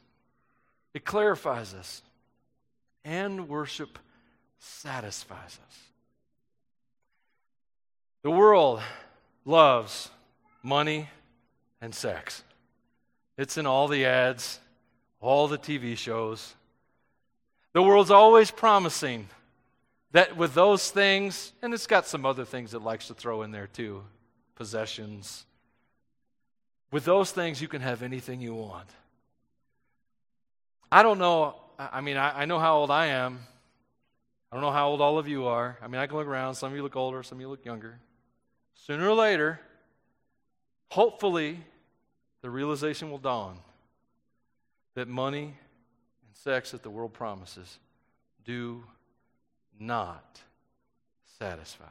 [0.94, 2.02] it clarifies us
[3.04, 3.98] and worship
[4.58, 5.78] satisfies us.
[8.22, 8.82] The world
[9.48, 10.10] loves
[10.62, 11.08] money
[11.80, 12.42] and sex.
[13.36, 14.60] It's in all the ads,
[15.20, 16.54] all the TV shows.
[17.72, 19.28] The world's always promising
[20.12, 23.50] that with those things, and it's got some other things it likes to throw in
[23.50, 24.04] there too
[24.54, 25.46] possessions.
[26.90, 28.88] With those things, you can have anything you want.
[30.90, 33.38] I don't know I mean, I, I know how old I am.
[34.50, 35.78] I don't know how old all of you are.
[35.80, 36.56] I mean, I can look around.
[36.56, 37.98] Some of you look older, some of you look younger.
[38.86, 39.60] Sooner or later,
[40.90, 41.60] hopefully,
[42.42, 43.58] the realization will dawn
[44.94, 47.78] that money and sex that the world promises
[48.44, 48.82] do
[49.78, 50.40] not
[51.38, 51.84] satisfy.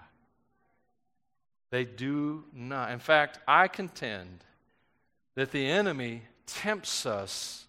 [1.69, 2.91] They do not.
[2.91, 4.43] In fact, I contend
[5.36, 7.65] that the enemy tempts us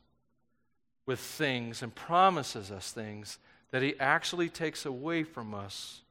[1.05, 3.39] with things and promises us things
[3.73, 6.03] that He actually takes away from us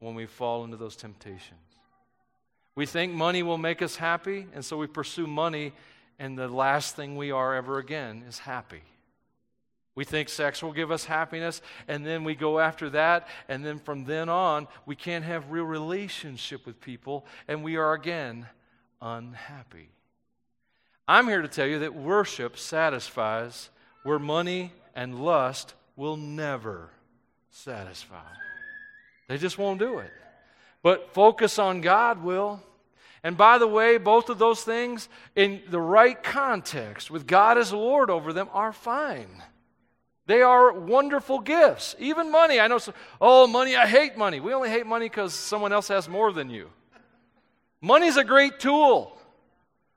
[0.00, 1.67] when we fall into those temptations.
[2.78, 5.72] We think money will make us happy, and so we pursue money,
[6.20, 8.82] and the last thing we are ever again is happy.
[9.96, 13.80] We think sex will give us happiness, and then we go after that, and then
[13.80, 18.46] from then on, we can't have real relationship with people, and we are again
[19.02, 19.88] unhappy.
[21.08, 23.70] I'm here to tell you that worship satisfies
[24.04, 26.90] where money and lust will never
[27.50, 28.22] satisfy.
[29.26, 30.12] They just won't do it.
[30.80, 32.62] But focus on God will.
[33.22, 37.72] And by the way, both of those things, in the right context, with God as
[37.72, 39.42] Lord over them, are fine.
[40.26, 41.96] They are wonderful gifts.
[41.98, 42.60] Even money.
[42.60, 44.40] I know, some, oh, money, I hate money.
[44.40, 46.70] We only hate money because someone else has more than you.
[47.80, 49.16] Money's a great tool.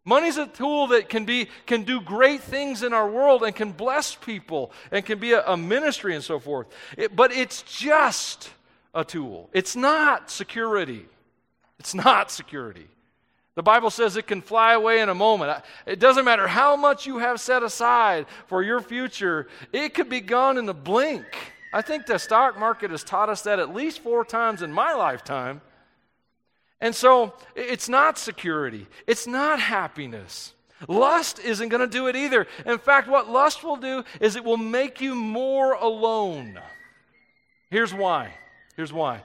[0.04, 3.72] Money's a tool that can, be, can do great things in our world and can
[3.72, 6.68] bless people and can be a, a ministry and so forth.
[6.98, 8.50] It, but it's just
[8.96, 9.50] a tool.
[9.54, 11.06] It's not security.
[11.78, 12.88] It's not security.
[13.56, 15.62] The Bible says it can fly away in a moment.
[15.86, 20.22] It doesn't matter how much you have set aside for your future, it could be
[20.22, 21.26] gone in the blink.
[21.74, 24.94] I think the stock market has taught us that at least four times in my
[24.94, 25.62] lifetime.
[26.80, 30.54] And so it's not security, it's not happiness.
[30.88, 32.48] Lust isn't going to do it either.
[32.66, 36.60] In fact, what lust will do is it will make you more alone.
[37.70, 38.34] Here's why.
[38.76, 39.22] Here's why.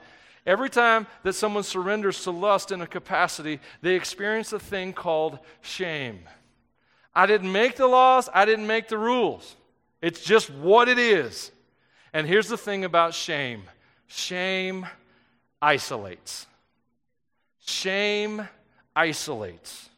[0.47, 5.41] Every time that someone surrenders to lust in a capacity, they experience a thing called
[5.61, 6.21] shame.
[7.15, 9.57] I didn't make the laws, I didn't make the rules.
[10.01, 11.51] It's just what it is.
[12.13, 13.65] And here's the thing about shame
[14.07, 14.87] shame
[15.61, 16.47] isolates.
[17.59, 18.49] Shame
[18.95, 19.91] isolates.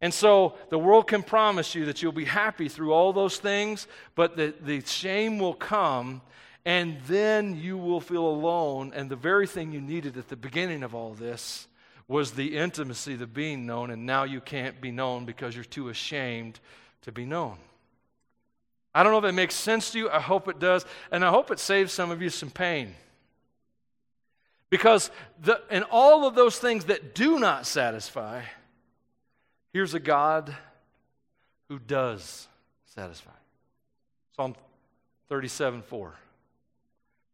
[0.00, 3.88] And so the world can promise you that you'll be happy through all those things,
[4.14, 6.20] but the, the shame will come,
[6.64, 8.92] and then you will feel alone.
[8.94, 11.68] And the very thing you needed at the beginning of all this
[12.08, 15.88] was the intimacy, the being known, and now you can't be known because you're too
[15.88, 16.60] ashamed
[17.02, 17.56] to be known.
[18.94, 20.10] I don't know if it makes sense to you.
[20.10, 20.86] I hope it does.
[21.10, 22.94] And I hope it saves some of you some pain.
[24.70, 25.10] Because
[25.40, 28.42] the, in all of those things that do not satisfy,
[29.72, 30.54] here's a God
[31.68, 32.48] who does
[32.84, 33.30] satisfy.
[34.36, 34.54] Psalm
[35.28, 36.14] 37 4.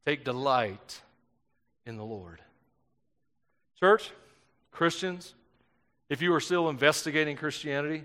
[0.07, 1.03] Take delight
[1.87, 2.41] in the Lord.
[3.79, 4.11] Church,
[4.71, 5.35] Christians,
[6.09, 8.05] if you are still investigating Christianity,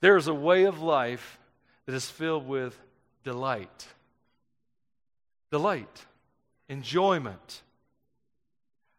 [0.00, 1.38] there is a way of life
[1.86, 2.78] that is filled with
[3.24, 3.86] delight.
[5.50, 6.06] Delight,
[6.68, 7.62] enjoyment,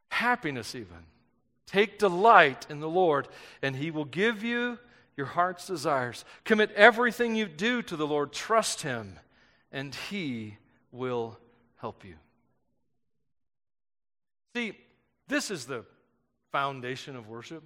[0.10, 1.06] happiness, even.
[1.66, 3.28] Take delight in the Lord,
[3.62, 4.80] and He will give you
[5.16, 6.26] your heart's desires.
[6.44, 8.32] Commit everything you do to the Lord.
[8.32, 9.20] Trust Him,
[9.72, 10.58] and He
[10.92, 11.38] will
[11.80, 12.16] help you.
[14.56, 14.78] See,
[15.28, 15.86] this is the
[16.52, 17.64] foundation of worship.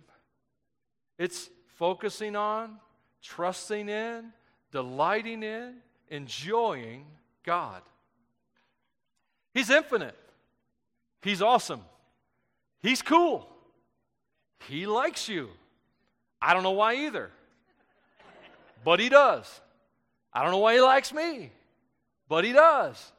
[1.18, 2.78] It's focusing on,
[3.22, 4.32] trusting in,
[4.72, 5.76] delighting in,
[6.10, 7.06] enjoying
[7.44, 7.82] God.
[9.54, 10.18] He's infinite.
[11.22, 11.82] He's awesome.
[12.82, 13.48] He's cool.
[14.68, 15.50] He likes you.
[16.42, 17.32] I don't know why either.
[18.84, 19.62] But he does.
[20.34, 21.52] I don't know why he likes me.
[22.28, 23.12] But he does.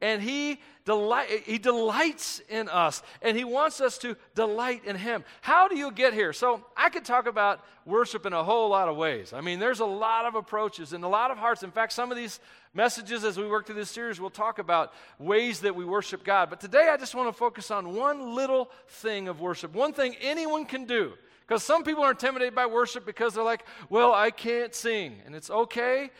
[0.00, 5.24] And he delight, he delights in us, and he wants us to delight in him.
[5.40, 6.32] How do you get here?
[6.32, 9.32] So I could talk about worship in a whole lot of ways.
[9.32, 11.64] I mean, there's a lot of approaches and a lot of hearts.
[11.64, 12.38] In fact, some of these
[12.74, 16.48] messages as we work through this series, we'll talk about ways that we worship God.
[16.48, 20.14] But today I just want to focus on one little thing of worship, one thing
[20.20, 21.14] anyone can do.
[21.46, 25.16] Because some people are intimidated by worship because they're like, well, I can't sing.
[25.24, 26.10] And it's okay.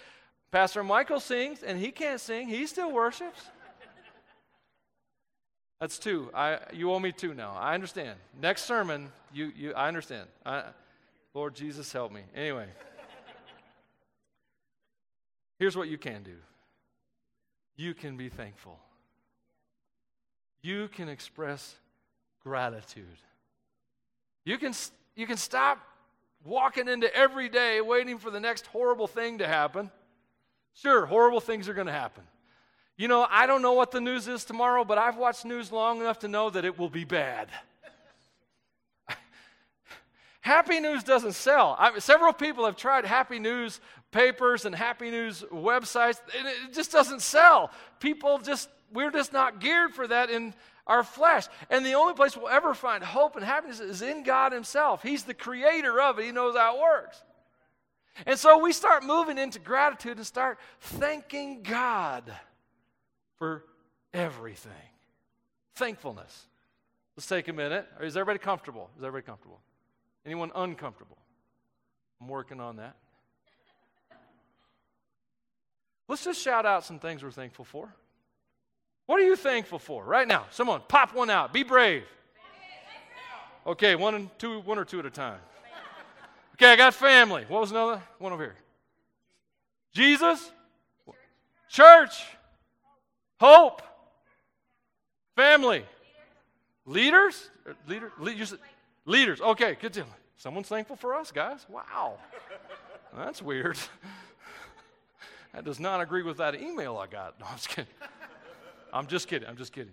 [0.50, 2.48] Pastor Michael sings, and he can't sing.
[2.48, 3.42] He still worships.
[5.80, 6.30] That's two.
[6.34, 7.52] I, you owe me two now.
[7.58, 8.18] I understand.
[8.40, 10.28] Next sermon, you, you, I understand.
[10.44, 10.64] I,
[11.34, 12.22] Lord Jesus, help me.
[12.34, 12.66] Anyway,
[15.58, 16.34] here's what you can do
[17.76, 18.78] you can be thankful,
[20.62, 21.76] you can express
[22.42, 23.06] gratitude.
[24.44, 24.72] You can,
[25.14, 25.78] you can stop
[26.42, 29.90] walking into every day waiting for the next horrible thing to happen.
[30.74, 32.22] Sure, horrible things are going to happen.
[32.98, 36.00] You know, I don't know what the news is tomorrow, but I've watched news long
[36.00, 37.48] enough to know that it will be bad.
[40.40, 41.76] happy news doesn't sell.
[41.78, 43.80] I, several people have tried happy news
[44.10, 47.70] papers and happy news websites, and it just doesn't sell.
[48.00, 50.52] People just, we're just not geared for that in
[50.88, 51.46] our flesh.
[51.70, 55.04] And the only place we'll ever find hope and happiness is in God Himself.
[55.04, 57.22] He's the creator of it, He knows how it works.
[58.26, 62.24] And so we start moving into gratitude and start thanking God
[63.38, 63.64] for
[64.12, 64.72] everything.
[65.74, 66.46] Thankfulness.
[67.16, 67.86] Let's take a minute.
[68.00, 68.90] Is everybody comfortable?
[68.96, 69.60] Is everybody comfortable?
[70.24, 71.18] Anyone uncomfortable?
[72.20, 72.96] I'm working on that.
[76.08, 77.94] Let's just shout out some things we're thankful for.
[79.06, 80.46] What are you thankful for right now?
[80.50, 81.52] Someone pop one out.
[81.52, 82.04] Be brave.
[83.66, 85.40] Okay, one and two, one or two at a time.
[86.54, 87.44] Okay, I got family.
[87.48, 88.56] What was another one over here?
[89.92, 90.50] Jesus,
[91.68, 92.24] church,
[93.40, 93.82] Hope.
[95.36, 95.84] Family.
[96.86, 97.50] Leaders?
[97.86, 98.54] Leader, leaders?
[99.04, 99.40] Leaders.
[99.40, 100.06] Okay, good deal.
[100.36, 101.66] Someone's thankful for us, guys?
[101.68, 102.14] Wow.
[103.16, 103.78] That's weird.
[105.54, 107.38] that does not agree with that email I got.
[107.40, 107.86] No, I'm just kidding.
[108.92, 109.48] I'm just kidding.
[109.48, 109.92] I'm just kidding.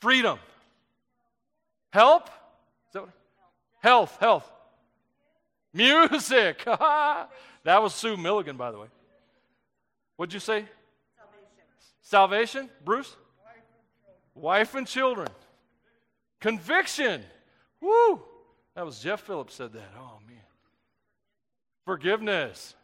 [0.00, 0.38] Freedom.
[1.92, 2.26] Help?
[2.26, 3.10] Is that what?
[3.80, 4.50] Health, health.
[5.72, 6.64] Music.
[6.64, 7.28] that
[7.82, 8.88] was Sue Milligan, by the way.
[10.16, 10.64] What'd you say?
[12.08, 13.14] Salvation, Bruce?
[14.34, 15.28] Wife and children.
[16.40, 17.22] Conviction.
[17.82, 18.22] Woo!
[18.74, 19.92] That was Jeff Phillips said that.
[19.94, 20.38] Oh, man.
[21.84, 22.74] Forgiveness.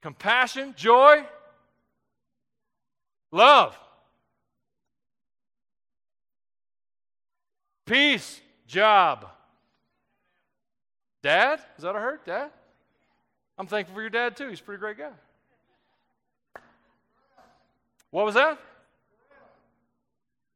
[0.00, 1.26] Compassion, joy,
[3.30, 3.78] love.
[7.84, 8.40] Peace.
[8.66, 9.26] Job.
[11.22, 11.60] Dad?
[11.76, 12.24] Is that I heard?
[12.24, 12.50] Dad?
[13.58, 14.48] I'm thankful for your dad too.
[14.48, 15.10] He's a pretty great guy.
[18.10, 18.58] What was that?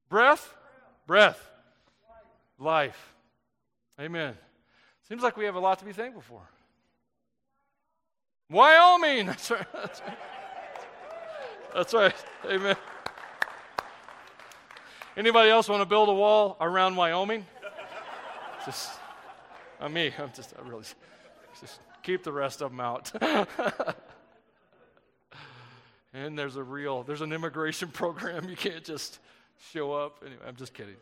[0.08, 0.54] Breath?
[1.06, 1.50] Breath.
[2.58, 3.14] Life.
[4.00, 4.36] Amen.
[5.08, 6.40] Seems like we have a lot to be thankful for.
[8.50, 9.26] Wyoming.
[9.26, 9.66] That's right.
[11.74, 12.14] That's right.
[12.46, 12.76] Amen.
[15.16, 17.46] Anybody else want to build a wall around Wyoming?
[18.64, 18.92] Just,
[19.80, 20.12] I'm me.
[20.18, 20.84] I'm just, I really,
[21.60, 23.12] just keep the rest of them out.
[26.14, 28.48] and there's a real, there's an immigration program.
[28.48, 29.18] You can't just
[29.72, 30.22] show up.
[30.24, 30.96] Anyway, I'm just kidding.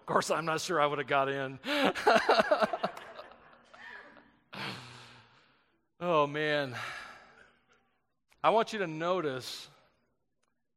[0.00, 1.58] Of course, I'm not sure I would have got in.
[6.00, 6.74] oh, man.
[8.42, 9.68] I want you to notice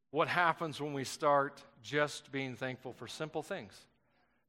[0.09, 3.85] what happens when we start just being thankful for simple things.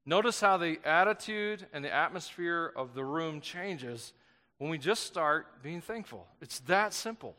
[0.07, 4.15] Notice how the attitude and the atmosphere of the room changes
[4.57, 6.27] when we just start being thankful.
[6.41, 7.37] It's that simple.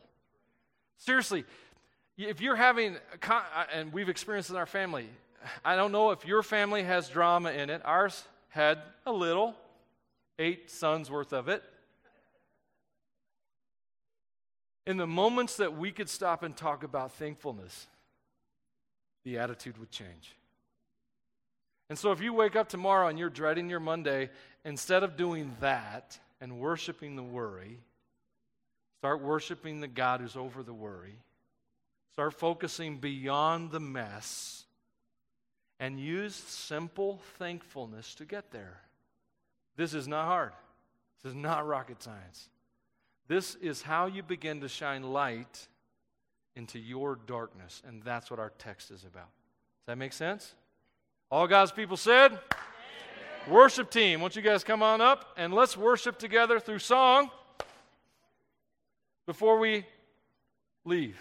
[0.98, 1.44] Seriously,
[2.16, 2.96] if you're having,
[3.28, 3.40] uh,
[3.72, 5.08] and we've experienced in our family,
[5.64, 7.82] I don't know if your family has drama in it.
[7.84, 9.54] Ours had a little,
[10.38, 11.62] eight sons worth of it.
[14.86, 17.86] In the moments that we could stop and talk about thankfulness,
[19.24, 20.36] the attitude would change.
[21.88, 24.30] And so if you wake up tomorrow and you're dreading your Monday,
[24.64, 27.78] instead of doing that and worshiping the worry,
[29.02, 31.16] start worshiping the God who's over the worry.
[32.12, 34.64] Start focusing beyond the mess
[35.80, 38.78] and use simple thankfulness to get there.
[39.74, 40.52] This is not hard.
[41.20, 42.48] This is not rocket science.
[43.26, 45.66] This is how you begin to shine light
[46.54, 47.82] into your darkness.
[47.84, 49.30] And that's what our text is about.
[49.80, 50.54] Does that make sense?
[51.28, 52.30] All God's people said?
[52.30, 52.40] Amen.
[53.48, 57.32] Worship team, won't you guys come on up and let's worship together through song
[59.26, 59.84] before we
[60.84, 61.16] leave.